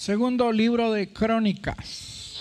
[0.00, 2.40] Segundo libro de Crónicas.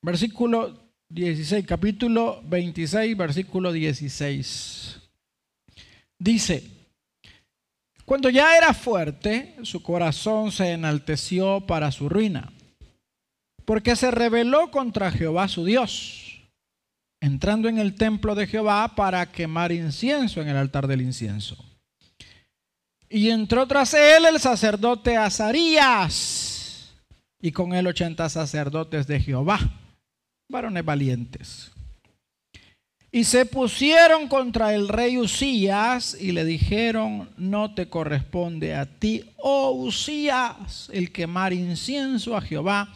[0.00, 4.98] Versículo 16, capítulo 26, versículo 16.
[6.18, 6.70] Dice,
[8.06, 12.50] cuando ya era fuerte, su corazón se enalteció para su ruina,
[13.66, 16.48] porque se rebeló contra Jehová su Dios,
[17.20, 21.75] entrando en el templo de Jehová para quemar incienso en el altar del incienso.
[23.08, 26.92] Y entró tras él el sacerdote Azarías,
[27.40, 29.60] y con él ochenta sacerdotes de Jehová,
[30.48, 31.70] varones valientes.
[33.12, 39.24] Y se pusieron contra el rey Usías y le dijeron, no te corresponde a ti,
[39.38, 42.92] oh Usías, el quemar incienso a Jehová,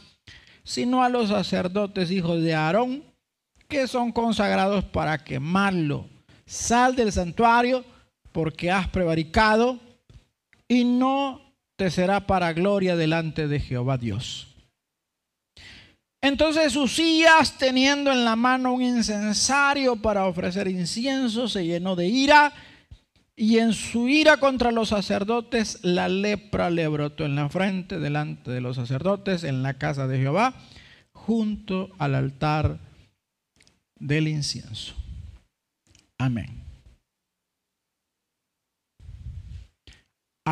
[0.64, 3.04] sino a los sacerdotes hijos de Aarón,
[3.68, 6.08] que son consagrados para quemarlo.
[6.44, 7.84] Sal del santuario
[8.32, 9.78] porque has prevaricado
[10.70, 14.54] y no te será para gloria delante de Jehová Dios.
[16.22, 22.52] Entonces Usías, teniendo en la mano un incensario para ofrecer incienso, se llenó de ira
[23.34, 28.52] y en su ira contra los sacerdotes la lepra le brotó en la frente delante
[28.52, 30.54] de los sacerdotes en la casa de Jehová,
[31.10, 32.78] junto al altar
[33.98, 34.94] del incienso.
[36.16, 36.59] Amén.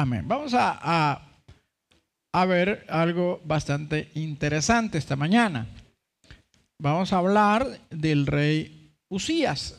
[0.00, 0.28] Amén.
[0.28, 1.24] Vamos a,
[2.32, 5.66] a, ver algo bastante interesante esta mañana.
[6.80, 9.76] Vamos a hablar del rey Usías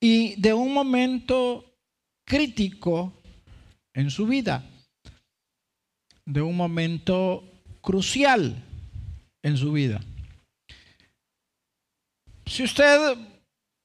[0.00, 1.62] y de un momento
[2.26, 3.12] crítico
[3.92, 4.64] en su vida,
[6.24, 7.44] de un momento
[7.82, 8.64] crucial
[9.42, 10.00] en su vida.
[12.46, 13.14] Si usted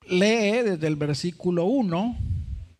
[0.08, 2.33] lee desde el versículo 1,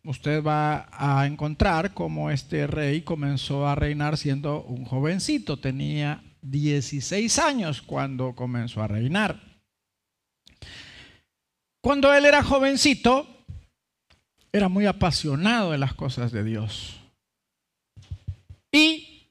[0.04, 5.58] usted va a encontrar cómo este rey comenzó a reinar siendo un jovencito.
[5.58, 9.40] Tenía 16 años cuando comenzó a reinar.
[11.80, 13.26] Cuando él era jovencito,
[14.52, 17.00] era muy apasionado de las cosas de Dios.
[18.70, 19.28] Y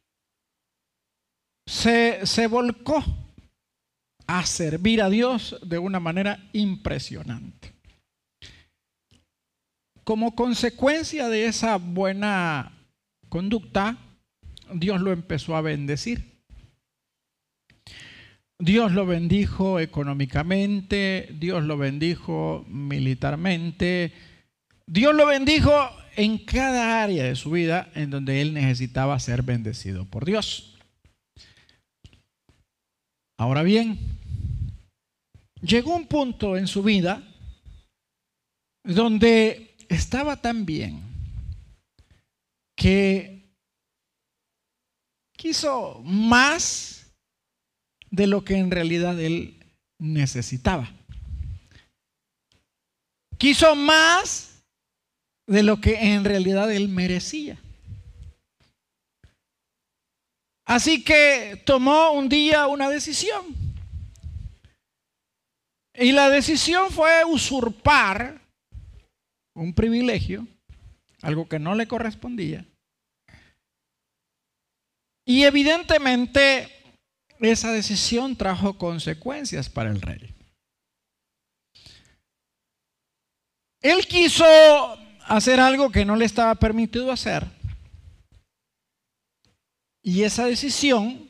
[1.65, 3.03] se, se volcó
[4.27, 7.72] a servir a Dios de una manera impresionante
[10.03, 12.73] como consecuencia de esa buena
[13.29, 13.97] conducta,
[14.73, 16.33] Dios lo empezó a bendecir.
[18.59, 24.13] Dios lo bendijo económicamente, Dios lo bendijo militarmente,
[24.85, 25.71] Dios lo bendijo
[26.15, 30.77] en cada área de su vida en donde él necesitaba ser bendecido por Dios.
[33.37, 33.99] Ahora bien,
[35.61, 37.23] llegó un punto en su vida
[38.83, 41.01] donde estaba tan bien
[42.75, 43.43] que
[45.35, 47.11] quiso más
[48.11, 49.59] de lo que en realidad él
[49.97, 50.91] necesitaba.
[53.37, 54.63] Quiso más
[55.47, 57.57] de lo que en realidad él merecía.
[60.65, 63.55] Así que tomó un día una decisión.
[65.95, 68.42] Y la decisión fue usurpar
[69.55, 70.47] un privilegio,
[71.21, 72.65] algo que no le correspondía.
[75.25, 76.69] Y evidentemente
[77.39, 80.33] esa decisión trajo consecuencias para el rey.
[83.81, 84.45] Él quiso
[85.25, 87.45] hacer algo que no le estaba permitido hacer.
[90.01, 91.29] Y esa decisión,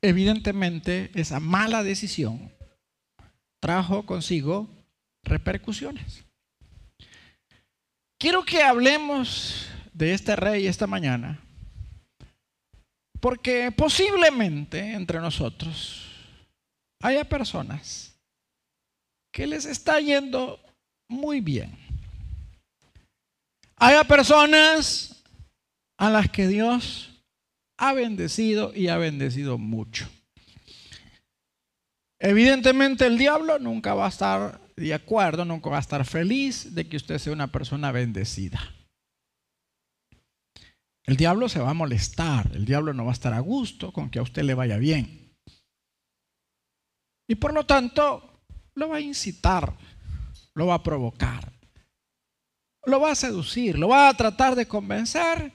[0.00, 2.52] evidentemente, esa mala decisión,
[3.60, 4.68] trajo consigo
[5.24, 6.24] repercusiones.
[8.22, 11.40] Quiero que hablemos de este rey esta mañana,
[13.18, 16.06] porque posiblemente entre nosotros
[17.00, 18.16] haya personas
[19.32, 20.60] que les está yendo
[21.08, 21.76] muy bien.
[23.74, 25.24] Haya personas
[25.98, 27.24] a las que Dios
[27.76, 30.08] ha bendecido y ha bendecido mucho.
[32.20, 36.88] Evidentemente el diablo nunca va a estar de acuerdo, nunca va a estar feliz de
[36.88, 38.60] que usted sea una persona bendecida.
[41.04, 44.08] El diablo se va a molestar, el diablo no va a estar a gusto con
[44.08, 45.36] que a usted le vaya bien.
[47.28, 49.76] Y por lo tanto, lo va a incitar,
[50.54, 51.52] lo va a provocar,
[52.84, 55.52] lo va a seducir, lo va a tratar de convencer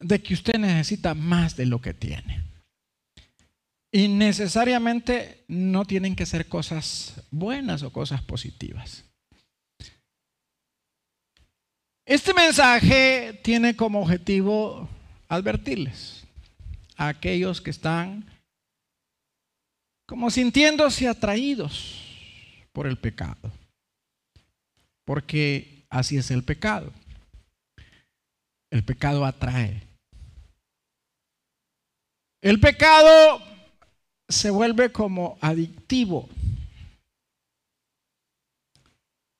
[0.00, 2.53] de que usted necesita más de lo que tiene.
[3.94, 9.04] Y necesariamente no tienen que ser cosas buenas o cosas positivas.
[12.04, 14.88] Este mensaje tiene como objetivo
[15.28, 16.26] advertirles
[16.96, 18.28] a aquellos que están
[20.08, 22.02] como sintiéndose atraídos
[22.72, 23.52] por el pecado.
[25.04, 26.92] Porque así es el pecado.
[28.72, 29.86] El pecado atrae.
[32.42, 33.53] El pecado
[34.28, 36.28] se vuelve como adictivo.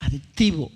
[0.00, 0.70] Adictivo.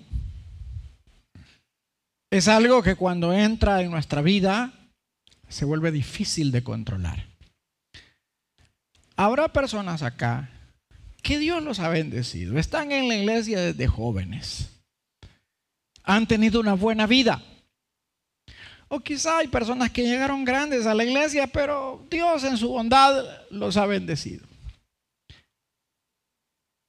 [2.31, 4.73] Es algo que cuando entra en nuestra vida
[5.47, 7.25] se vuelve difícil de controlar.
[9.15, 10.49] Habrá personas acá
[11.21, 12.57] que Dios los ha bendecido.
[12.57, 14.69] Están en la iglesia desde jóvenes.
[16.03, 17.43] Han tenido una buena vida.
[18.89, 23.23] O quizá hay personas que llegaron grandes a la iglesia, pero Dios en su bondad
[23.49, 24.45] los ha bendecido.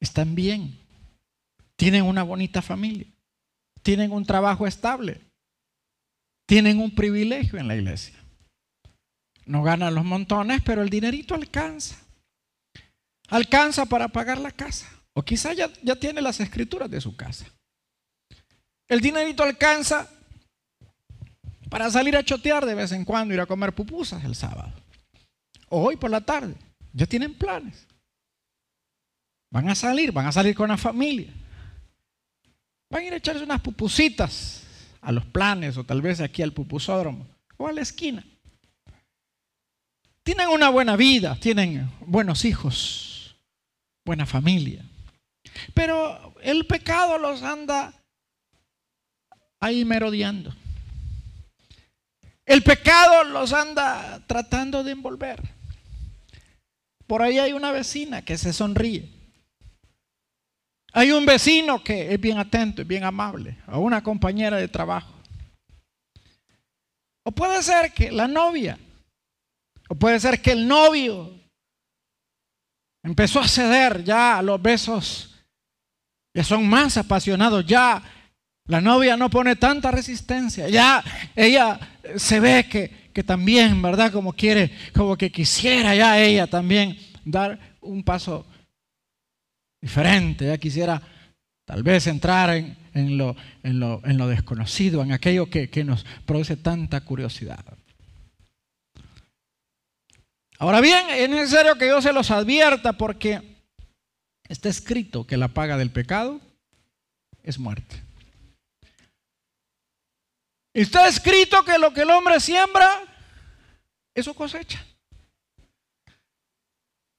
[0.01, 0.79] Están bien.
[1.77, 3.07] Tienen una bonita familia.
[3.83, 5.21] Tienen un trabajo estable.
[6.47, 8.19] Tienen un privilegio en la iglesia.
[9.45, 11.97] No ganan los montones, pero el dinerito alcanza
[13.31, 14.87] alcanza para pagar la casa.
[15.15, 17.47] O quizá ya, ya tiene las escrituras de su casa.
[18.89, 20.11] El dinerito alcanza
[21.71, 24.73] para salir a chotear de vez en cuando, ir a comer pupusas el sábado.
[25.69, 26.55] O hoy por la tarde.
[26.93, 27.87] Ya tienen planes.
[29.51, 31.33] Van a salir, van a salir con la familia.
[32.91, 34.65] Van a ir a echarse unas pupusitas
[35.01, 37.27] a los planes o tal vez aquí al pupusódromo
[37.57, 38.25] o a la esquina.
[40.25, 43.37] Tienen una buena vida, tienen buenos hijos,
[44.05, 44.85] buena familia.
[45.73, 47.95] Pero el pecado los anda
[49.61, 50.53] ahí merodeando.
[52.51, 55.41] El pecado los anda tratando de envolver.
[57.07, 59.09] Por ahí hay una vecina que se sonríe.
[60.93, 65.15] Hay un vecino que es bien atento, es bien amable, o una compañera de trabajo.
[67.23, 68.77] O puede ser que la novia,
[69.89, 71.41] o puede ser que el novio
[73.03, 75.35] Empezó a ceder ya a los besos.
[76.35, 77.65] Ya son más apasionados.
[77.67, 78.03] Ya
[78.71, 80.69] la novia no pone tanta resistencia.
[80.69, 81.03] Ya
[81.35, 81.81] ella
[82.15, 84.13] se ve que, que también, ¿verdad?
[84.13, 88.47] Como quiere, como que quisiera ya ella también dar un paso
[89.81, 90.47] diferente.
[90.47, 91.03] Ya quisiera
[91.65, 93.35] tal vez entrar en, en, lo,
[93.65, 97.65] en, lo, en lo, desconocido, en aquello que, que nos produce tanta curiosidad.
[100.61, 103.65] Ahora bien, es necesario que yo se los advierta porque
[104.49, 106.41] está escrito que la paga del pecado
[107.43, 108.10] es muerte.
[110.73, 112.89] Está escrito que lo que el hombre siembra,
[114.15, 114.85] eso cosecha.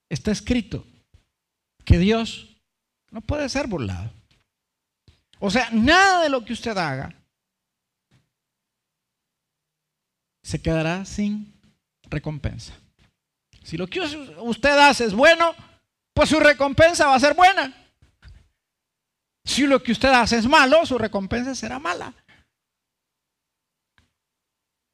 [0.08, 0.86] Está escrito
[1.84, 2.56] que Dios
[3.10, 4.10] no puede ser burlado.
[5.38, 7.14] O sea, nada de lo que usted haga
[10.42, 11.52] se quedará sin
[12.04, 12.74] recompensa.
[13.62, 15.54] Si lo que usted hace es bueno,
[16.14, 17.74] pues su recompensa va a ser buena.
[19.44, 22.14] Si lo que usted hace es malo, su recompensa será mala.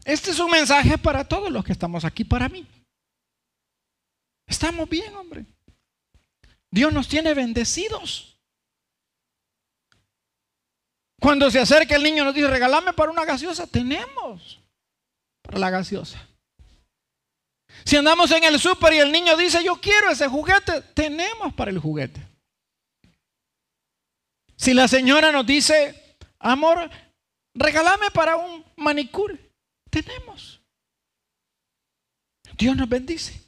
[0.04, 2.66] Este es un mensaje para todos los que estamos aquí, para mí.
[4.46, 5.44] Estamos bien, hombre.
[6.70, 8.38] Dios nos tiene bendecidos.
[11.20, 14.60] Cuando se acerca el niño nos dice, regálame para una gaseosa, tenemos
[15.42, 16.28] para la gaseosa.
[17.84, 21.70] Si andamos en el súper y el niño dice, yo quiero ese juguete, tenemos para
[21.70, 22.24] el juguete.
[24.56, 26.90] Si la señora nos dice, amor,
[27.54, 29.38] regálame para un manicure,
[29.90, 30.60] tenemos.
[32.56, 33.40] Dios nos bendice.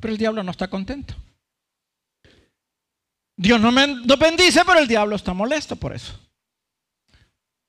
[0.00, 1.14] Pero el diablo no está contento.
[3.36, 6.18] Dios nos bendice, pero el diablo está molesto por eso.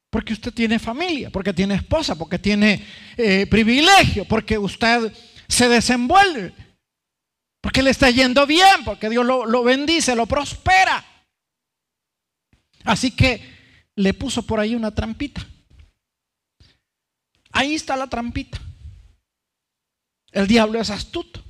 [0.10, 5.14] Porque usted tiene familia, porque tiene esposa, porque tiene eh, privilegio, porque usted
[5.48, 6.54] se desenvuelve.
[7.62, 11.06] Porque le está yendo bien, porque Dios lo, lo bendice, lo prospera.
[12.84, 13.42] Así que
[13.96, 15.48] le puso por ahí una trampita.
[17.52, 18.60] Ahí está la trampita.
[20.32, 21.44] El diablo es astuto.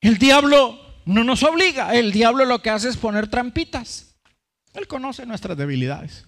[0.00, 1.94] El diablo no nos obliga.
[1.94, 4.14] El diablo lo que hace es poner trampitas.
[4.74, 6.26] Él conoce nuestras debilidades.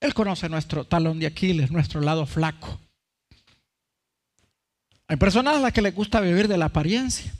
[0.00, 2.80] Él conoce nuestro talón de Aquiles, nuestro lado flaco.
[5.08, 7.32] Hay personas a las que les gusta vivir de la apariencia.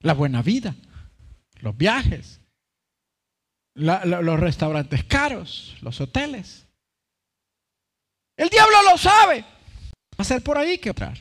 [0.00, 0.74] La buena vida,
[1.60, 2.39] los viajes,
[3.74, 6.66] los restaurantes caros, los hoteles.
[8.36, 9.42] El diablo lo sabe.
[9.42, 11.16] Va a ser por ahí que entrar.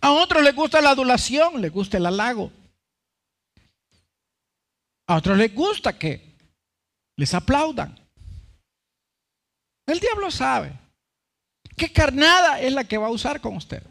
[0.00, 2.52] A otros les gusta la adulación, les gusta el halago.
[5.06, 6.36] A otros les gusta que
[7.16, 7.98] les aplaudan.
[9.86, 10.72] El diablo sabe
[11.76, 13.82] qué carnada es la que va a usar con usted.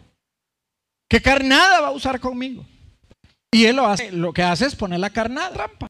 [1.10, 2.66] ¿Qué carnada va a usar conmigo?
[3.52, 5.88] Y él lo hace, lo que hace es poner la carnada trampa.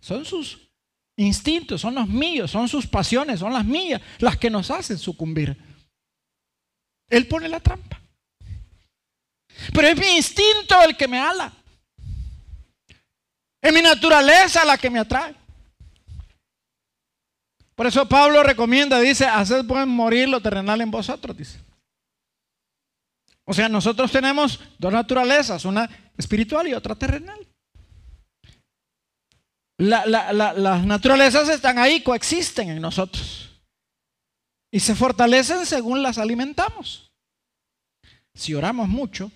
[0.00, 0.68] Son sus
[1.16, 5.56] instintos, son los míos, son sus pasiones, son las mías, las que nos hacen sucumbir.
[7.08, 8.00] Él pone la trampa.
[9.72, 11.52] Pero es mi instinto el que me ala.
[13.60, 15.34] Es mi naturaleza la que me atrae.
[17.74, 21.60] Por eso Pablo recomienda, dice, haced pueden morir lo terrenal en vosotros, dice.
[23.44, 27.46] O sea, nosotros tenemos dos naturalezas, una espiritual y otra terrenal.
[29.78, 33.50] las naturalezas están ahí, coexisten en nosotros.
[34.72, 37.10] Y se fortalecen según las alimentamos.
[38.34, 39.30] Si oramos mucho,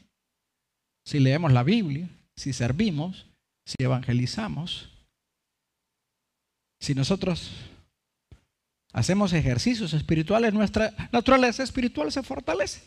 [1.05, 3.27] si leemos la Biblia, si servimos,
[3.65, 4.91] si evangelizamos,
[6.81, 7.51] si nosotros
[8.93, 12.83] hacemos ejercicios espirituales, nuestra naturaleza espiritual se fortalece.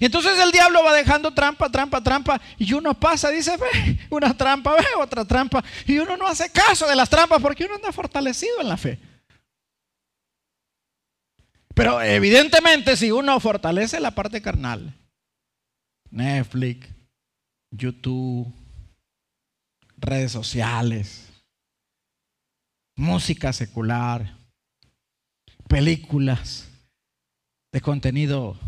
[0.00, 4.74] Entonces el diablo va dejando trampa, trampa, trampa, y uno pasa, dice, ve, una trampa,
[4.74, 8.60] ve, otra trampa, y uno no hace caso de las trampas porque uno anda fortalecido
[8.60, 8.98] en la fe.
[11.74, 14.94] Pero evidentemente si uno fortalece la parte carnal,
[16.10, 16.88] Netflix,
[17.70, 18.52] YouTube,
[19.96, 21.28] redes sociales,
[22.96, 24.36] música secular,
[25.68, 26.68] películas
[27.72, 28.58] de contenido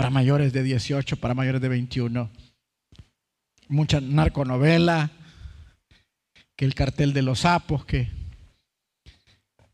[0.00, 2.30] para mayores de 18, para mayores de 21,
[3.68, 5.10] mucha narconovela,
[6.56, 8.08] que el cartel de los sapos, que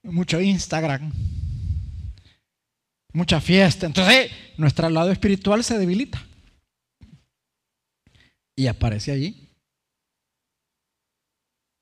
[0.02, 1.12] mucho Instagram,
[3.12, 3.86] mucha fiesta.
[3.86, 6.20] Entonces, nuestro lado espiritual se debilita.
[8.56, 9.45] Y aparece allí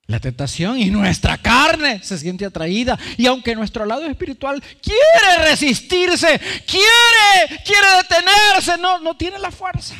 [0.06, 2.98] la tentación y nuestra carne se siente atraída.
[3.16, 9.94] Y aunque nuestro lado espiritual quiere resistirse, quiere, quiere detenerse, no, no tiene la fuerza.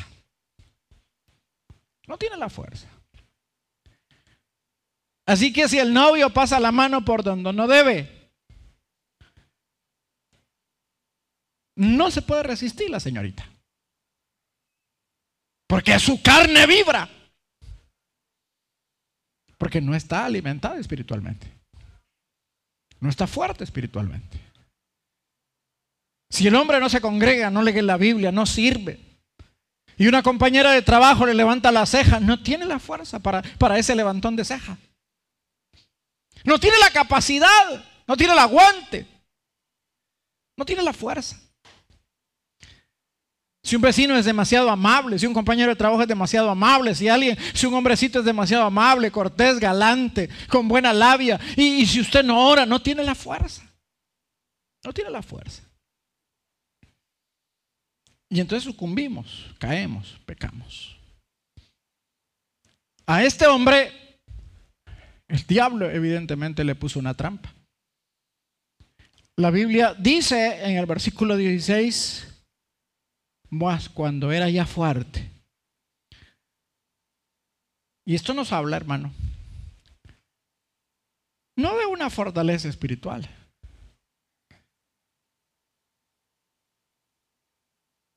[2.07, 2.87] No tiene la fuerza.
[5.27, 8.31] Así que si el novio pasa la mano por donde no debe,
[11.77, 13.49] no se puede resistir la señorita.
[15.67, 17.09] Porque su carne vibra.
[19.59, 21.47] Porque no está alimentada espiritualmente.
[23.01, 24.41] No está fuerte espiritualmente.
[26.31, 28.99] Si el hombre no se congrega, no lee la Biblia, no sirve.
[29.97, 33.79] Y una compañera de trabajo le levanta la ceja, no tiene la fuerza para, para
[33.79, 34.77] ese levantón de ceja.
[36.45, 39.07] No tiene la capacidad, no tiene el aguante,
[40.57, 41.39] no tiene la fuerza.
[43.65, 47.09] Si un vecino es demasiado amable, si un compañero de trabajo es demasiado amable, si
[47.09, 52.01] alguien, si un hombrecito es demasiado amable, cortés, galante, con buena labia, y, y si
[52.01, 53.63] usted no ora, no tiene la fuerza.
[54.85, 55.63] No tiene la fuerza.
[58.29, 60.99] Y entonces sucumbimos, caemos, pecamos.
[63.07, 63.93] A este hombre,
[65.27, 67.55] el diablo evidentemente le puso una trampa.
[69.37, 72.34] La Biblia dice en el versículo 16,
[73.55, 75.31] más cuando era ya fuerte.
[78.05, 79.13] Y esto nos habla, hermano,
[81.57, 83.27] no de una fortaleza espiritual.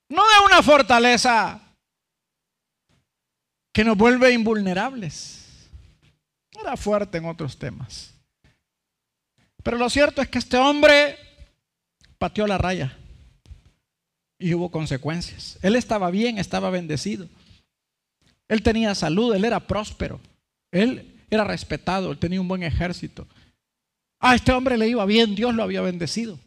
[0.10, 1.62] No de una fortaleza
[3.74, 5.70] que nos vuelve invulnerables.
[6.60, 8.13] Era fuerte en otros temas.
[9.63, 11.17] Pero lo cierto es que este hombre
[12.17, 12.98] pateó la raya
[14.39, 15.58] y hubo consecuencias.
[15.62, 17.27] Él estaba bien, estaba bendecido.
[18.48, 20.20] Él tenía salud, él era próspero.
[20.72, 23.27] Él era respetado, él tenía un buen ejército.
[24.20, 26.39] A este hombre le iba bien, Dios lo había bendecido.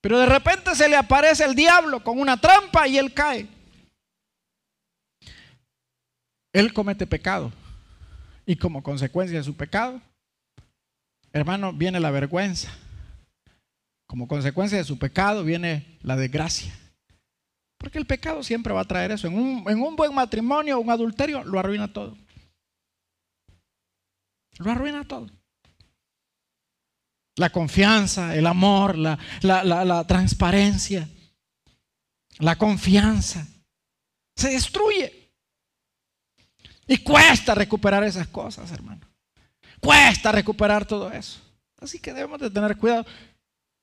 [0.00, 3.48] Pero de repente se le aparece el diablo con una trampa y él cae.
[6.52, 7.52] Él comete pecado.
[8.46, 10.00] Y como consecuencia de su pecado,
[11.32, 12.70] hermano, viene la vergüenza
[14.08, 16.74] como consecuencia de su pecado viene la desgracia.
[17.76, 19.28] Porque el pecado siempre va a traer eso.
[19.28, 22.16] En un, buen matrimonio, un adulterio, lo arruina todo.
[24.56, 25.28] Lo arruina todo.
[27.36, 31.08] La confianza, el amor, la, la transparencia,
[32.38, 33.46] la confianza.
[34.34, 35.30] Se destruye.
[36.88, 39.06] Y cuesta recuperar esas cosas, hermano.
[39.80, 41.40] Cuesta recuperar todo eso.
[41.78, 43.04] Así que debemos de tener cuidado.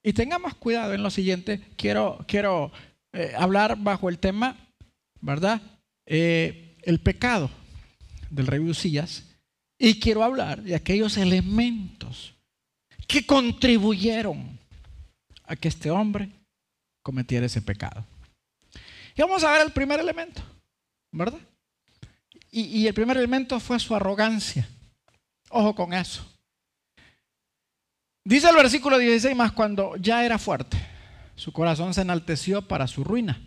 [0.05, 1.59] Y tengamos cuidado en lo siguiente.
[1.77, 2.71] Quiero, quiero
[3.11, 4.55] eh, hablar bajo el tema,
[5.19, 5.59] ¿verdad?
[6.05, 7.49] Eh, el pecado
[8.29, 9.23] del rey Usías.
[9.79, 12.35] Y quiero hablar de aquellos elementos
[13.07, 14.59] que contribuyeron
[15.43, 16.29] a que este hombre
[17.01, 18.05] cometiera ese pecado.
[19.15, 20.43] Y vamos a ver el primer elemento,
[21.11, 21.39] ¿verdad?
[22.51, 24.69] Y, el primer elemento fue su arrogancia.
[25.49, 26.23] Ojo con eso.
[28.27, 30.77] Dice el versículo 16 más cuando ya era fuerte,
[31.35, 33.39] su corazón se enalteció para su ruina,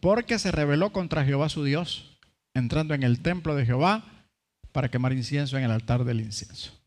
[0.00, 2.18] porque se rebeló contra Jehová su Dios,
[2.54, 4.04] entrando en el templo de Jehová
[4.72, 6.78] para quemar incienso en el altar del incienso.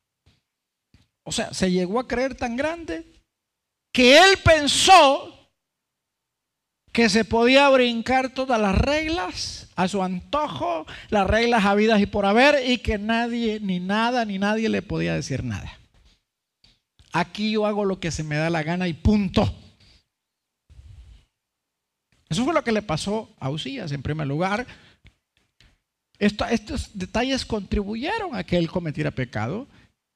[1.23, 3.05] O sea, se llegó a creer tan grande
[3.91, 5.49] que él pensó
[6.91, 12.27] que se podía brincar todas las reglas a su antojo, las reglas habidas y por
[12.27, 15.79] haber, y que nadie, ni nada, ni nadie le podía decir nada.
[17.13, 19.55] Aquí yo hago lo que se me da la gana y punto.
[22.27, 24.65] Eso fue lo que le pasó a Usías en primer lugar.
[26.17, 29.67] estos detalles contribuyeron a que él cometiera pecado.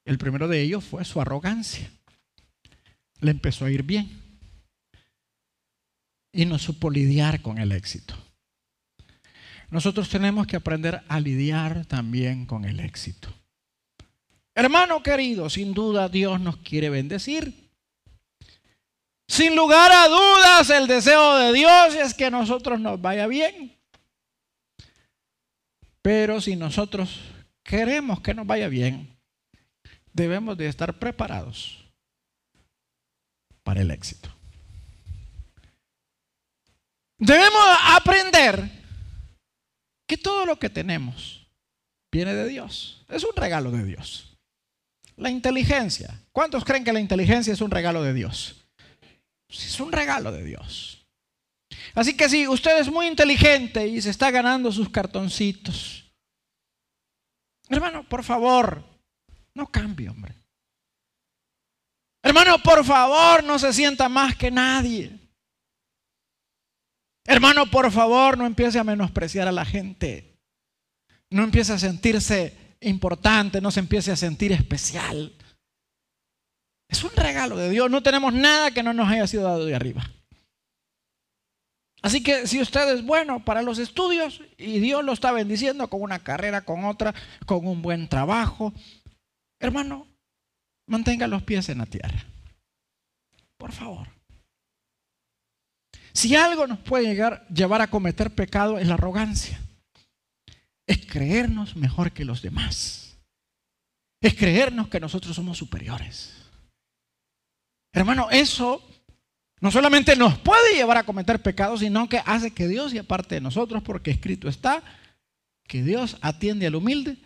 [0.04, 1.92] El primero de ellos fue su arrogancia.
[3.20, 4.10] Le empezó a ir bien
[6.32, 8.16] y no supo lidiar con el éxito.
[9.70, 13.34] Nosotros tenemos que aprender a lidiar también con el éxito.
[14.58, 17.70] Hermano querido, sin duda Dios nos quiere bendecir.
[19.28, 23.78] Sin lugar a dudas, el deseo de Dios es que a nosotros nos vaya bien.
[26.02, 27.20] Pero si nosotros
[27.64, 29.16] queremos que nos vaya bien,
[30.12, 31.86] debemos de estar preparados
[33.62, 34.34] para el éxito.
[37.20, 37.62] Debemos
[37.92, 38.72] aprender
[40.08, 41.46] que todo lo que tenemos
[42.12, 43.06] viene de Dios.
[43.08, 44.27] Es un regalo de Dios.
[45.18, 46.20] La inteligencia.
[46.32, 48.68] ¿Cuántos creen que la inteligencia es un regalo de Dios?
[49.50, 51.06] Es un regalo de Dios.
[51.96, 56.06] Así que si usted es muy inteligente y se está ganando sus cartoncitos,
[57.70, 58.84] hermano, por favor,
[59.54, 60.36] no cambie, hombre.
[62.22, 65.18] Hermano, por favor, no se sienta más que nadie.
[67.26, 70.38] Hermano, por favor, no empiece a menospreciar a la gente.
[71.30, 75.34] No empiece a sentirse importante, no se empiece a sentir especial.
[76.90, 77.90] Es un regalo de Dios.
[77.92, 80.10] No tenemos nada que no nos haya sido dado de arriba.
[82.02, 86.02] Así que si usted es bueno para los estudios y Dios lo está bendiciendo con
[86.02, 87.14] una carrera, con otra,
[87.46, 88.74] con un buen trabajo,
[89.60, 90.08] hermano,
[90.86, 92.24] mantenga los pies en la tierra.
[93.58, 94.08] Por favor.
[96.14, 99.60] Si algo nos puede llegar, llevar a cometer pecado es la arrogancia.
[100.88, 103.18] Es creernos mejor que los demás.
[104.22, 106.34] Es creernos que nosotros somos superiores.
[107.94, 108.82] Hermano, eso
[109.60, 113.36] no solamente nos puede llevar a cometer pecado, sino que hace que Dios y aparte
[113.36, 114.84] de nosotros, porque escrito está
[115.68, 117.18] que Dios atiende al humilde,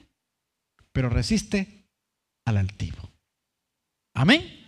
[0.92, 1.86] pero resiste
[2.46, 3.12] al altivo.
[4.14, 4.60] Amén.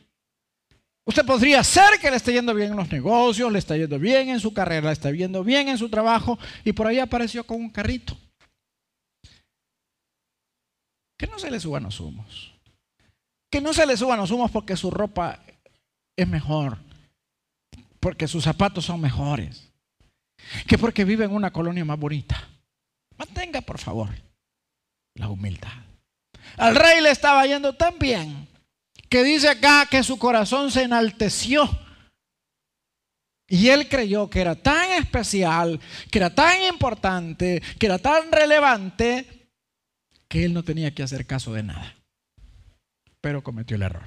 [1.05, 4.29] Usted podría ser que le esté yendo bien en los negocios, le está yendo bien
[4.29, 7.57] en su carrera, le está yendo bien en su trabajo y por ahí apareció con
[7.57, 8.17] un carrito.
[11.23, 12.51] Que no se le suban los humos.
[13.49, 15.39] Que no se le suban los humos porque su ropa
[16.17, 16.79] es mejor,
[18.01, 19.71] porque sus zapatos son mejores,
[20.67, 22.45] que porque vive en una colonia más bonita.
[23.17, 24.09] Mantenga, por favor,
[25.15, 25.71] la humildad.
[26.57, 28.45] Al rey le estaba yendo tan bien
[29.07, 31.69] que dice acá que su corazón se enalteció.
[33.47, 35.79] Y él creyó que era tan especial,
[36.11, 39.42] que era tan importante, que era tan relevante,
[40.33, 41.95] que él no tenía que hacer caso de nada.
[43.21, 44.01] Pero cometió el error.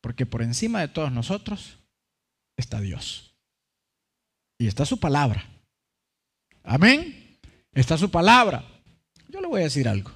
[0.00, 1.78] Porque por encima de todos nosotros
[2.56, 3.36] está Dios.
[4.58, 5.46] Y está su palabra.
[6.62, 7.38] Amén.
[7.74, 8.64] Está su palabra.
[9.28, 10.10] Yo le voy a decir algo.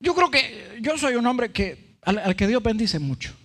[0.00, 3.36] Yo creo que yo soy un hombre que, al, que Dios bendice mucho.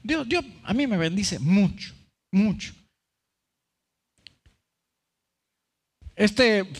[0.00, 1.92] Dios, Dios a mí me bendice mucho,
[2.30, 2.72] mucho.
[6.14, 6.70] Este,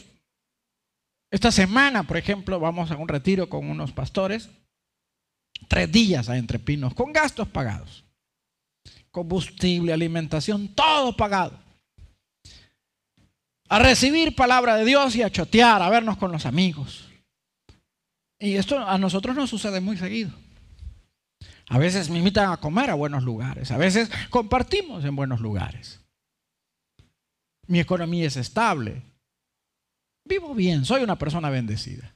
[1.31, 4.49] esta semana, por ejemplo, vamos a un retiro con unos pastores,
[5.69, 8.05] tres días a Entre Pinos, con gastos pagados,
[9.11, 11.59] combustible, alimentación, todo pagado.
[13.69, 17.09] A recibir palabra de Dios y a chotear, a vernos con los amigos.
[18.39, 20.31] Y esto a nosotros nos sucede muy seguido.
[21.69, 26.01] A veces me invitan a comer a buenos lugares, a veces compartimos en buenos lugares.
[27.67, 29.03] Mi economía es estable.
[30.29, 32.15] Vivo bien, soy una persona bendecida.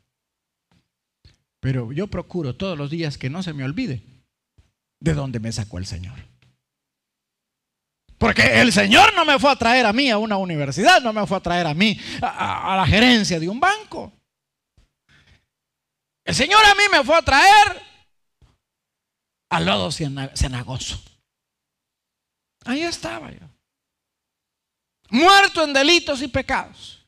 [1.60, 4.02] Pero yo procuro todos los días que no se me olvide
[5.00, 6.18] de dónde me sacó el Señor.
[8.18, 11.26] Porque el Señor no me fue a traer a mí a una universidad, no me
[11.26, 14.12] fue a traer a mí a, la gerencia de un banco.
[16.24, 17.82] El Señor a mí me fue a traer
[19.50, 21.02] al lodo cenagoso.
[22.64, 23.48] Ahí estaba yo.
[25.10, 27.01] Muerto en delitos y pecados.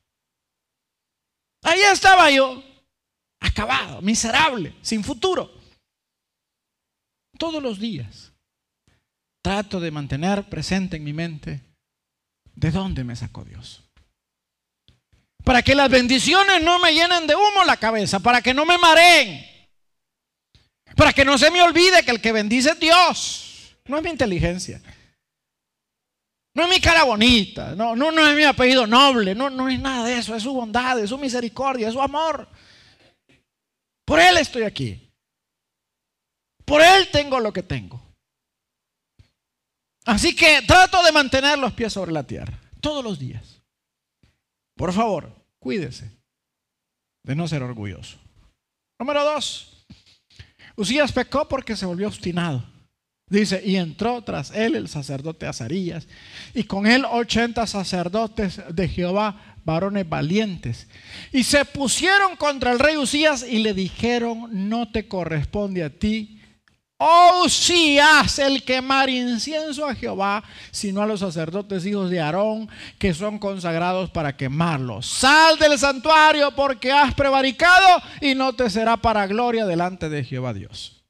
[1.65, 2.63] Ahí estaba yo.
[3.41, 5.51] Acabado, miserable, sin futuro.
[7.37, 8.33] Todos los días
[9.43, 11.61] trato de mantener presente en mi mente
[12.55, 13.83] de dónde me sacó Dios.
[15.43, 18.79] Para que las bendiciones no me llenen de humo la cabeza, para que no me
[18.79, 19.45] mareen.
[20.97, 23.77] Para que no se me olvide que el que bendice es Dios.
[23.87, 24.81] No es mi inteligencia.
[26.55, 27.75] No es mi cara bonita.
[27.75, 29.35] No, no, no es mi apellido noble.
[29.35, 30.35] No, no es nada de eso.
[30.35, 32.49] Es su bondad, es su misericordia, es su amor.
[34.05, 35.11] Por Él estoy aquí.
[36.65, 38.01] Por Él tengo lo que tengo.
[40.05, 43.63] Así que trato de mantener los pies sobre la tierra todos los días.
[44.77, 46.11] Por favor, cuídese
[47.23, 48.19] de no ser orgulloso.
[48.99, 49.87] Número dos,
[50.77, 52.65] Usías pecó porque se volvió obstinado.
[53.29, 56.07] Dice, y entró tras él el sacerdote Azarías,
[56.55, 60.89] y con él ochenta sacerdotes de Jehová, varones valientes.
[61.33, 66.41] Y se pusieron contra el rey Usías y le dijeron, no te corresponde a ti
[67.07, 67.47] Oh,
[68.03, 73.39] hace el quemar incienso a Jehová, sino a los sacerdotes hijos de Aarón, que son
[73.39, 75.03] consagrados para quemarlo.
[75.03, 80.55] Sal del santuario porque has prevaricado y no te será para gloria delante de Jehová
[80.55, 81.04] Dios.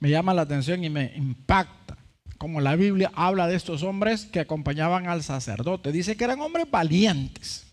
[0.00, 1.96] Me llama la atención y me impacta
[2.40, 5.92] como la Biblia habla de estos hombres que acompañaban al sacerdote.
[5.92, 7.66] Dice que eran hombres valientes.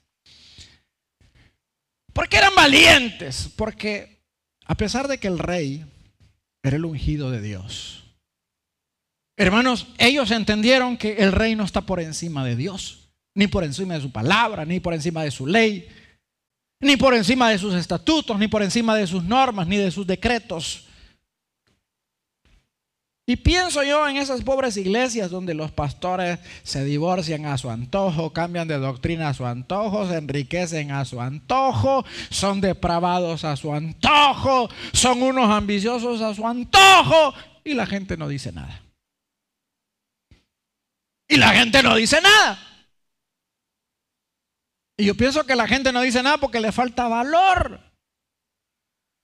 [2.12, 3.50] ¿Por qué eran valientes?
[3.56, 4.26] Porque
[4.66, 5.86] a pesar de que el rey
[6.62, 8.04] era el ungido de Dios.
[9.38, 14.02] Hermanos, ellos entendieron que el reino está por encima de Dios, ni por encima de
[14.02, 15.88] su palabra, ni por encima de su ley,
[16.82, 20.06] ni por encima de sus estatutos, ni por encima de sus normas, ni de sus
[20.06, 20.87] decretos.
[23.30, 28.32] Y pienso yo en esas pobres iglesias donde los pastores se divorcian a su antojo,
[28.32, 33.74] cambian de doctrina a su antojo, se enriquecen a su antojo, son depravados a su
[33.74, 37.34] antojo, son unos ambiciosos a su antojo
[37.66, 38.82] y la gente no dice nada.
[41.28, 42.58] Y la gente no dice nada.
[44.96, 47.82] Y yo pienso que la gente no dice nada porque le falta valor,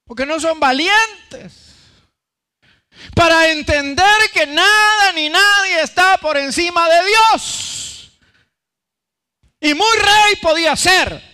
[0.05, 1.72] porque no son valientes
[3.15, 8.19] para entender que nada ni nadie está por encima de Dios.
[9.61, 11.33] Y muy rey podía ser.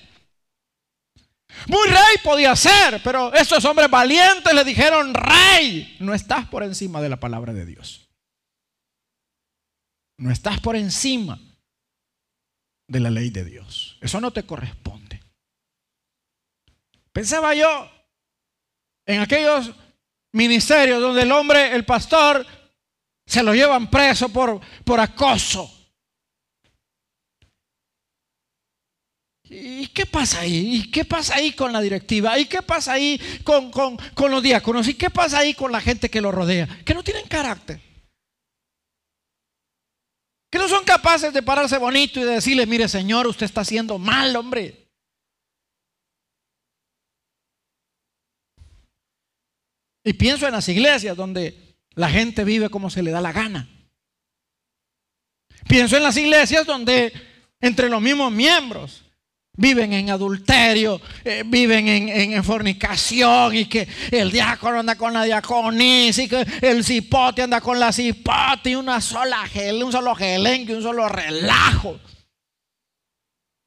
[1.67, 7.01] Muy rey podía ser, pero estos hombres valientes le dijeron, rey, no estás por encima
[7.01, 8.09] de la palabra de Dios.
[10.17, 11.39] No estás por encima
[12.87, 13.97] de la ley de Dios.
[14.01, 15.21] Eso no te corresponde.
[17.13, 17.91] Pensaba yo
[19.05, 19.71] en aquellos
[20.33, 22.45] ministerios donde el hombre, el pastor,
[23.25, 25.71] se lo llevan preso por, por acoso.
[29.43, 30.75] ¿Y qué pasa ahí?
[30.75, 32.37] ¿Y qué pasa ahí con la directiva?
[32.37, 34.87] ¿Y qué pasa ahí con, con, con los diáconos?
[34.87, 36.67] ¿Y qué pasa ahí con la gente que lo rodea?
[36.85, 37.81] Que no tienen carácter.
[40.51, 43.97] Que no son capaces de pararse bonito y de decirle, mire Señor, usted está haciendo
[43.97, 44.78] mal, hombre.
[50.09, 53.69] Y pienso en las iglesias donde la gente vive como se le da la gana.
[55.67, 57.13] Pienso en las iglesias donde
[57.61, 59.03] entre los mismos miembros
[59.55, 66.23] viven en adulterio, eh, viven en, fornicación y que el diácono anda con la diaconisa
[66.23, 70.73] y que el cipote anda con la cipote y una sola gel, un solo gelenque,
[70.73, 71.99] un solo relajo.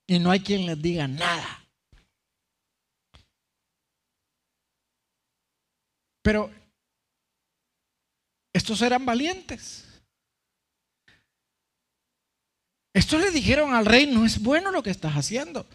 [0.08, 1.61] Y no hay quien les diga nada.
[6.22, 6.50] Pero
[8.52, 9.88] estos eran valientes.
[12.94, 15.66] Estos le dijeron al rey, no es bueno lo que estás haciendo.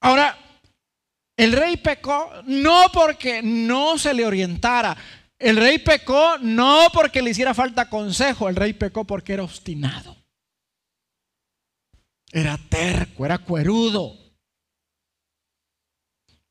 [0.00, 0.36] Ahora,
[1.36, 4.96] el rey pecó no porque no se le orientara.
[5.38, 8.48] El rey pecó no porque le hiciera falta consejo.
[8.48, 10.16] El rey pecó porque era obstinado.
[12.32, 14.27] Era terco, era cuerudo.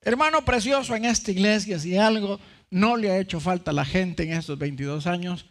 [0.08, 2.40] Hermano precioso, en esta iglesia, si algo
[2.70, 5.48] no le ha hecho falta a la gente en estos 22 años,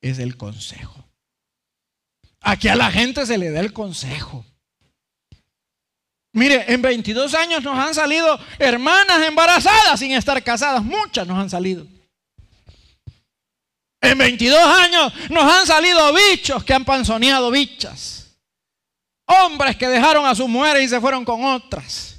[0.00, 1.08] es el consejo.
[2.40, 4.44] Aquí a la gente se le da el consejo.
[6.32, 10.82] Mire, en 22 años nos han salido hermanas embarazadas sin estar casadas.
[10.82, 11.86] Muchas nos han salido.
[14.00, 18.36] En 22 años nos han salido bichos que han panzoneado bichas.
[19.26, 22.11] Hombres que dejaron a sus mujeres y se fueron con otras.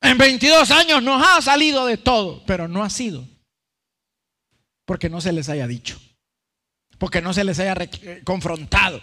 [0.00, 3.24] En 22 años nos ha salido de todo, pero no ha sido
[4.86, 6.00] porque no se les haya dicho,
[6.98, 9.02] porque no se les haya eh, confrontado.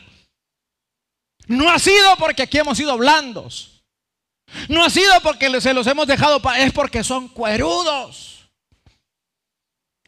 [1.46, 3.84] No ha sido porque aquí hemos sido blandos.
[4.70, 8.50] No ha sido porque se los hemos dejado, es porque son cuerudos.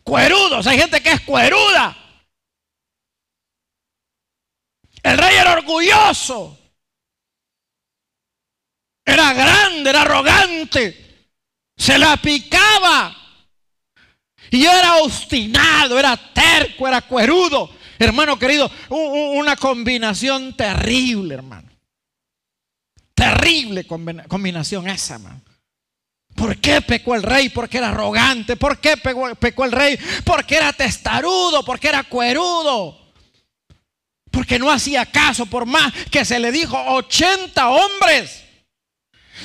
[0.04, 1.98] Cuerudos, hay gente que es cueruda.
[5.04, 6.58] El rey era orgulloso.
[9.06, 11.28] Era grande, era arrogante.
[11.78, 13.16] Se la picaba.
[14.50, 17.70] Y era obstinado, era terco, era cuerudo.
[18.00, 21.70] Hermano querido, una combinación terrible, hermano.
[23.14, 25.42] Terrible combinación esa, hermano.
[26.36, 27.50] ¿Por qué pecó el rey?
[27.50, 28.58] Porque era arrogante.
[28.58, 29.98] ¿Por qué pecó, el rey?
[30.26, 33.14] Porque era testarudo, porque era cuerudo.
[34.30, 38.45] Porque no hacía caso, por más que se le dijo 80 hombres.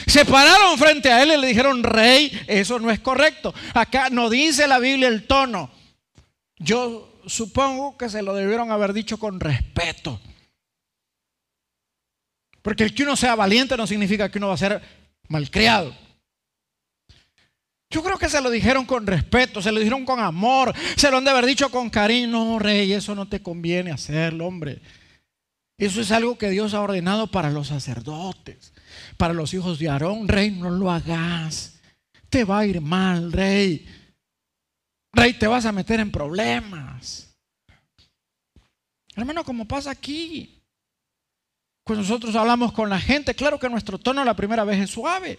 [0.06, 3.52] Se pararon frente a él y le dijeron, rey, eso no es correcto.
[3.74, 5.70] Acá no dice la Biblia el tono.
[6.58, 10.20] Yo supongo que se lo debieron haber dicho con respeto.
[12.62, 14.82] Porque el que uno sea valiente no significa que uno va a ser
[15.28, 15.94] malcriado.
[17.92, 21.16] Yo creo que se lo dijeron con respeto, se lo dijeron con amor, se lo
[21.16, 22.28] han de haber dicho con cariño.
[22.28, 24.80] No, rey, eso no te conviene hacerlo, hombre.
[25.76, 28.72] Eso es algo que Dios ha ordenado para los sacerdotes,
[29.20, 30.26] para los hijos de Aarón.
[30.26, 31.78] Rey, no lo hagas.
[32.30, 33.86] Te va a ir mal, rey.
[35.12, 37.36] Rey, te vas a meter en problemas.
[39.14, 40.62] Hermano, como pasa aquí.
[41.84, 45.38] Cuando nosotros hablamos con la gente, claro que nuestro tono la primera vez es suave.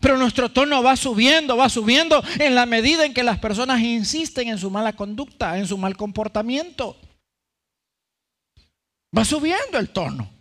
[0.00, 4.48] Pero nuestro tono va subiendo, va subiendo en la medida en que las personas insisten
[4.48, 6.96] en su mala conducta, en su mal comportamiento.
[9.14, 10.37] Va subiendo el tono.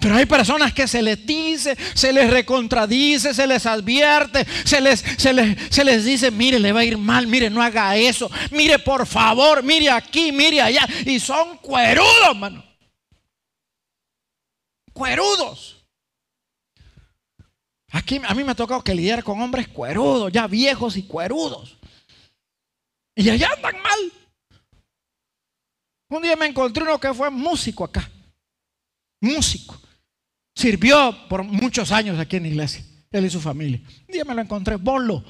[0.00, 5.00] Pero hay personas que se les dice, se les recontradice, se les advierte, se les,
[5.00, 8.30] se les, se les dice, mire, le va a ir mal, mire, no haga eso,
[8.50, 10.88] mire, por favor, mire aquí, mire allá.
[11.04, 12.64] Y son cuerudos, mano.
[14.94, 15.84] Cuerudos.
[17.92, 21.76] Aquí a mí me ha tocado que lidiar con hombres cuerudos, ya viejos y cuerudos.
[23.14, 24.12] Y allá andan mal.
[26.08, 28.10] Un día me encontré uno que fue músico acá.
[29.20, 29.78] Músico.
[30.60, 32.84] Sirvió por muchos años aquí en la iglesia.
[33.10, 33.80] Él y su familia.
[34.06, 35.24] Un día me lo encontré, bolo.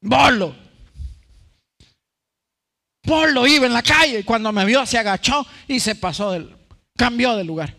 [0.00, 0.56] Bolo.
[3.04, 6.56] Bolo iba en la calle y cuando me vio se agachó y se pasó del,
[6.96, 7.76] cambió de lugar.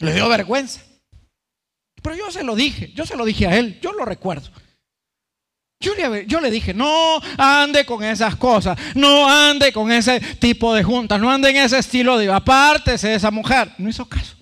[0.00, 0.82] Le dio vergüenza.
[2.02, 4.50] Pero yo se lo dije, yo se lo dije a él, yo lo recuerdo.
[5.78, 10.74] Yo le, yo le, dije, no ande con esas cosas, no ande con ese tipo
[10.74, 13.72] de juntas, no ande en ese estilo de apártese de esa mujer.
[13.78, 14.37] No hizo caso.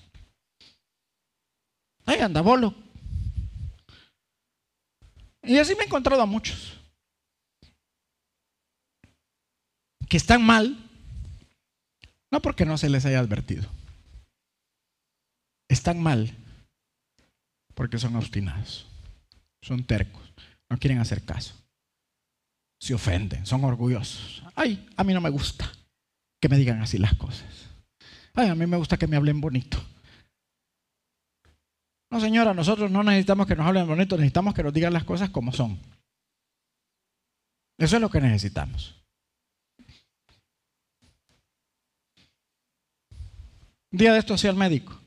[2.07, 2.75] Ahí anda, bolo.
[5.43, 6.81] Y así me he encontrado a muchos
[10.09, 10.77] que están mal,
[12.31, 13.69] no porque no se les haya advertido,
[15.69, 16.33] están mal
[17.75, 18.87] porque son obstinados,
[19.63, 20.23] son tercos,
[20.71, 21.55] no quieren hacer caso,
[22.81, 24.43] se ofenden, son orgullosos.
[24.55, 25.71] Ay, a mí no me gusta
[26.41, 27.67] que me digan así las cosas.
[28.35, 29.85] Ay, a mí me gusta que me hablen bonito.
[32.17, 35.29] No, señora, nosotros no necesitamos que nos hablen bonito, necesitamos que nos digan las cosas
[35.29, 35.79] como son.
[37.77, 38.95] Eso es lo que necesitamos.
[43.93, 44.99] Un día de esto hacía el médico.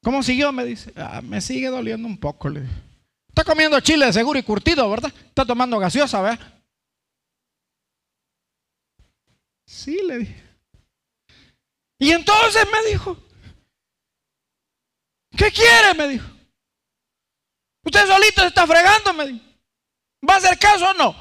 [0.00, 0.52] ¿Cómo siguió?
[0.52, 0.92] Me dice.
[0.94, 2.50] Ah, me sigue doliendo un poco.
[2.50, 2.62] Le
[3.26, 5.12] Está comiendo chile seguro y curtido, ¿verdad?
[5.12, 6.62] Está tomando gaseosa, ¿verdad?
[9.66, 10.42] Sí, le dije.
[11.98, 13.25] Y entonces me dijo,
[15.36, 15.94] ¿qué quiere?
[15.96, 16.26] Me dijo.
[17.84, 19.44] Usted solito se está fregando, me dijo.
[20.28, 21.14] ¿Va a hacer caso o no?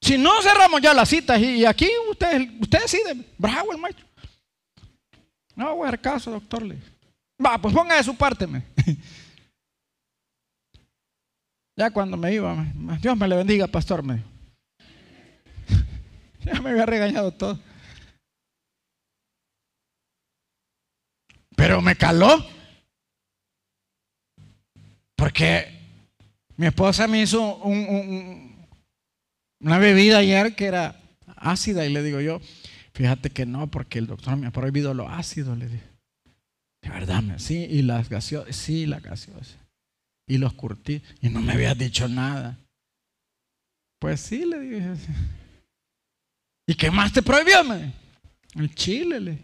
[0.00, 3.16] Si no cerramos ya las citas y aquí usted, usted decide.
[3.36, 4.06] Bravo el maestro.
[5.54, 6.62] No voy a hacer caso, doctor.
[6.62, 6.78] Le
[7.44, 8.46] Va, pues ponga de su parte.
[11.76, 12.62] Ya cuando me iba,
[13.00, 14.02] Dios me le bendiga, pastor.
[14.02, 14.22] Me
[16.44, 17.58] Ya me había regañado todo.
[21.56, 22.44] Pero me caló.
[25.20, 25.68] Porque
[26.56, 27.56] mi esposa me hizo
[29.60, 30.98] una bebida ayer que era
[31.36, 32.40] ácida y le digo yo,
[32.94, 35.84] fíjate que no, porque el doctor me ha prohibido lo ácido, le dije.
[36.80, 39.58] De verdad, sí, y las gaseosas, sí, la gaseosa.
[40.26, 42.58] Y los curtí, y no me habías dicho nada.
[43.98, 44.94] Pues sí, le dije.
[46.66, 47.62] ¿Y qué más te prohibió?
[47.64, 47.92] Me?
[48.54, 49.38] El chile, le.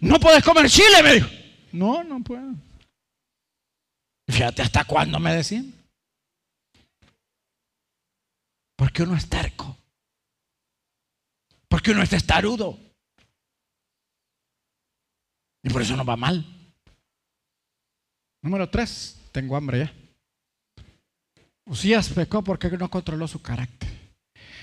[0.00, 1.28] No puedes comer chile, me dijo.
[1.70, 2.65] No, no puedo.
[4.28, 5.72] Fíjate hasta cuándo me decían.
[8.76, 9.76] Porque uno es terco.
[11.68, 12.78] Porque uno es testarudo.
[15.62, 16.44] Y por eso no va mal.
[18.42, 19.92] Número tres, tengo hambre ya.
[21.64, 23.90] Usías pecó porque no controló su carácter.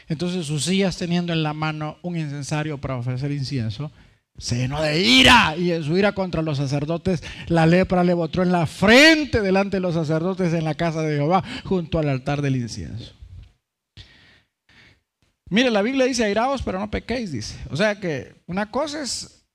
[0.07, 3.91] Entonces Usías teniendo en la mano un incensario para ofrecer incienso,
[4.37, 8.41] se llenó de ira y en su ira contra los sacerdotes la lepra le botó
[8.41, 12.41] en la frente delante de los sacerdotes en la casa de Jehová junto al altar
[12.41, 13.13] del incienso.
[15.49, 17.59] Mire, la Biblia dice airaos, pero no pequéis, dice.
[17.69, 19.45] O sea que una cosa es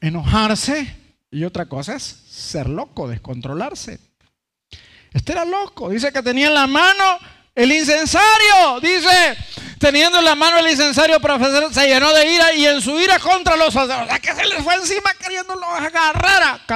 [0.00, 0.86] enojarse
[1.32, 3.98] y otra cosa es ser loco, descontrolarse.
[5.12, 7.18] Este era loco, dice que tenía en la mano
[7.56, 9.36] el incensario, dice,
[9.78, 13.18] teniendo en la mano el incensario para se llenó de ira y en su ira
[13.18, 16.66] contra los sacerdotes, que se les fue encima queriéndolo agarrar a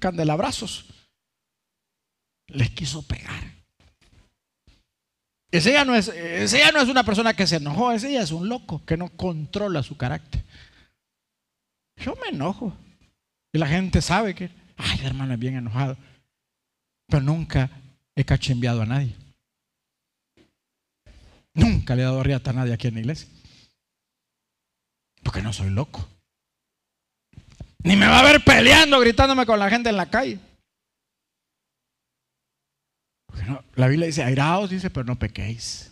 [0.00, 0.84] candelabrazos.
[2.48, 3.40] Les quiso pegar.
[5.52, 6.08] Ese ya, no es,
[6.88, 10.44] una persona que se enojó, ese ya es un loco que no controla su carácter.
[11.96, 12.76] Yo me enojo.
[13.52, 15.96] Y la gente sabe que, ay, hermano es bien enojado.
[17.06, 17.70] Pero nunca
[18.14, 19.16] he cachimbeado a nadie.
[21.60, 23.28] Nunca le he dado riata a nadie aquí en la iglesia.
[25.22, 26.08] Porque no soy loco.
[27.82, 30.38] Ni me va a ver peleando, gritándome con la gente en la calle.
[33.74, 35.90] la Biblia dice, airaos, dice, pero no pequéis.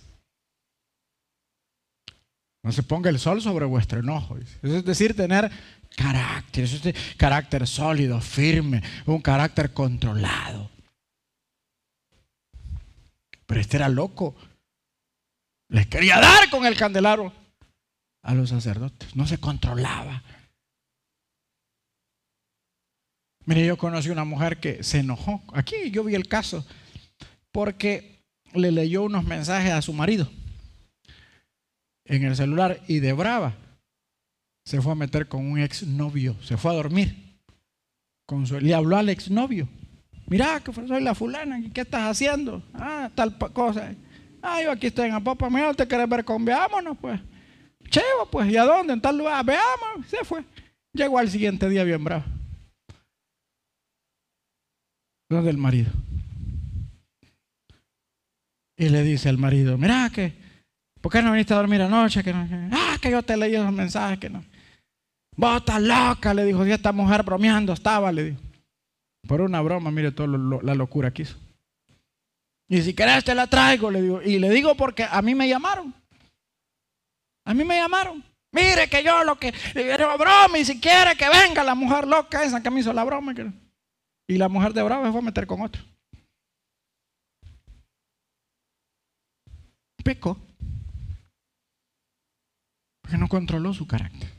[2.62, 4.36] No se ponga el sol sobre vuestro enojo.
[4.36, 5.50] Eso es decir, tener
[5.96, 6.68] carácter,
[7.16, 10.70] carácter sólido, firme, un carácter controlado.
[13.46, 14.34] Pero este era loco.
[15.68, 17.32] Les quería dar con el candelabro
[18.22, 19.14] a los sacerdotes.
[19.14, 20.22] No se controlaba.
[23.44, 25.42] Mire, yo conocí una mujer que se enojó.
[25.52, 26.66] Aquí yo vi el caso
[27.52, 28.22] porque
[28.54, 30.30] le leyó unos mensajes a su marido
[32.04, 33.54] en el celular y de brava
[34.64, 37.38] se fue a meter con un exnovio, se fue a dormir.
[38.60, 39.66] Le habló al exnovio.
[40.26, 42.62] Mira, que soy la fulana, ¿qué estás haciendo?
[42.74, 43.94] Ah, tal cosa.
[44.42, 46.44] Ah, yo aquí estoy en Apopa, mira, ¿te quieres ver con?
[46.44, 47.20] Veámonos, pues.
[47.88, 48.92] Chevo, pues, ¿y a dónde?
[48.92, 50.06] En tal lugar, veamos.
[50.06, 50.44] Se fue.
[50.92, 52.24] Llegó al siguiente día bien bravo.
[55.30, 55.90] ¿Dónde el marido?
[58.76, 60.32] Y le dice al marido, mira que,
[61.00, 62.22] ¿por qué no viniste a dormir anoche?
[62.22, 64.44] Que ah, que yo te leí esos mensajes, que no.
[65.36, 68.40] Vos estás loca, le dijo, y esta mujer bromeando estaba, le dijo.
[69.26, 70.28] Por una broma, mire toda
[70.62, 71.36] la locura que hizo.
[72.68, 74.22] Y si querés te la traigo, le digo.
[74.22, 75.94] Y le digo porque a mí me llamaron.
[77.44, 78.22] A mí me llamaron.
[78.52, 82.44] Mire que yo lo que era broma y si quiere que venga la mujer loca
[82.44, 83.34] esa que me hizo la broma.
[84.26, 85.82] Y la mujer de broma se fue a meter con otro.
[90.08, 90.38] pecó
[93.02, 94.30] porque no controló su carácter.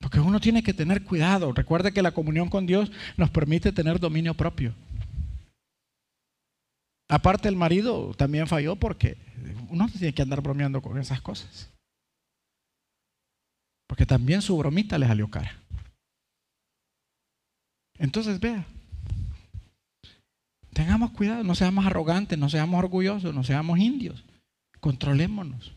[0.00, 1.52] Porque uno tiene que tener cuidado.
[1.52, 4.74] Recuerde que la comunión con Dios nos permite tener dominio propio.
[7.08, 9.16] Aparte el marido también falló porque
[9.70, 11.70] uno tiene que andar bromeando con esas cosas.
[13.86, 15.56] Porque también su bromita le salió cara.
[17.98, 18.66] Entonces vea,
[20.76, 24.22] Tengamos cuidado, no seamos arrogantes, no seamos orgullosos, no seamos indios.
[24.78, 25.72] Controlémonos.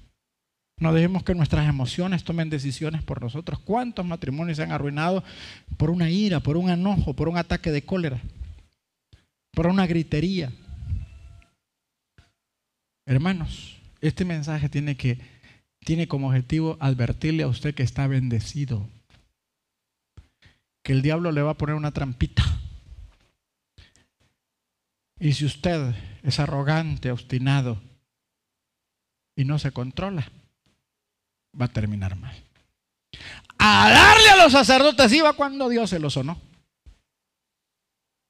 [0.78, 3.60] No dejemos que nuestras emociones tomen decisiones por nosotros.
[3.60, 5.24] ¿Cuántos matrimonios se han arruinado
[5.78, 8.20] por una ira, por un enojo, por un ataque de cólera,
[9.54, 10.52] por una gritería?
[13.10, 15.18] Hermanos, este mensaje tiene que
[15.80, 18.88] tiene como objetivo advertirle a usted que está bendecido,
[20.84, 22.44] que el diablo le va a poner una trampita
[25.20, 27.82] y si usted es arrogante, obstinado
[29.36, 30.30] y no se controla,
[31.60, 32.36] va a terminar mal.
[33.58, 36.40] A darle a los sacerdotes iba cuando Dios se lo sonó.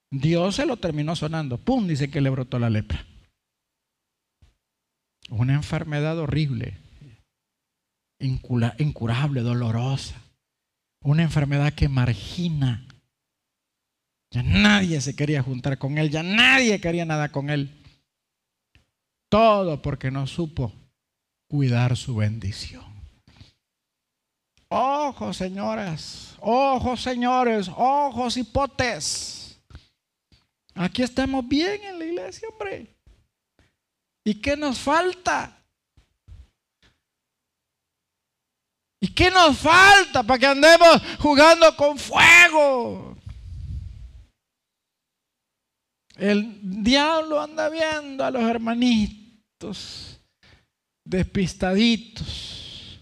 [0.10, 1.58] Dios se lo terminó sonando.
[1.58, 1.86] ¡Pum!
[1.86, 3.06] Dice que le brotó la lepra.
[5.30, 6.78] Una enfermedad horrible,
[8.20, 10.16] incurable, dolorosa.
[11.02, 12.86] Una enfermedad que margina
[14.32, 17.72] ya nadie se quería juntar con él, ya nadie quería nada con él.
[19.28, 20.72] Todo porque no supo
[21.48, 22.86] cuidar su bendición.
[24.68, 29.60] Ojos, señoras, ojos, señores, ojos, hipotes.
[30.76, 32.99] Aquí estamos bien en la iglesia, hombre.
[34.24, 35.55] ¿Y qué nos falta?
[39.01, 43.17] ¿Y qué nos falta para que andemos jugando con fuego?
[46.15, 50.20] El diablo anda viendo a los hermanitos
[51.09, 52.99] despistaditos,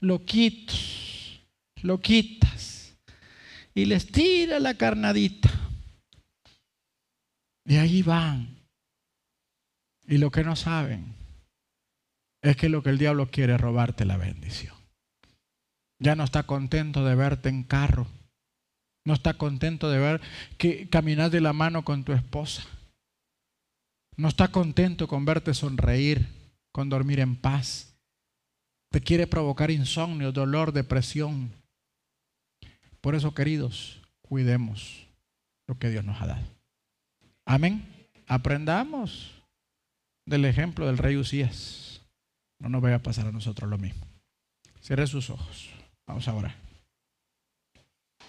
[0.00, 1.40] loquitos,
[1.82, 2.96] loquitas,
[3.72, 5.48] y les tira la carnadita.
[7.64, 8.59] Y ahí van.
[10.10, 11.14] Y lo que no saben
[12.42, 14.74] es que lo que el diablo quiere es robarte la bendición.
[15.98, 18.06] Ya no está contento de verte en carro
[19.04, 20.20] no está contento de ver
[20.58, 22.62] que caminas de la mano con tu esposa.
[24.16, 26.28] No está contento con verte sonreír,
[26.72, 27.94] con dormir en paz.
[28.90, 31.50] Te quiere provocar insomnio, dolor, depresión.
[33.00, 35.06] Por eso, queridos, cuidemos
[35.66, 36.46] lo que Dios nos ha dado.
[37.46, 37.84] Amén.
[38.26, 39.39] Aprendamos
[40.30, 42.02] del ejemplo del rey Usías.
[42.60, 44.06] No nos vaya a pasar a nosotros lo mismo.
[44.80, 45.68] Cierre sus ojos.
[46.06, 46.54] Vamos ahora.